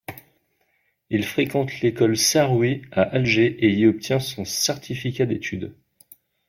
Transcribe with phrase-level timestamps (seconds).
[1.11, 5.75] Il fréquente l'école Sarrouy à Alger et y obtient son certificat d'études.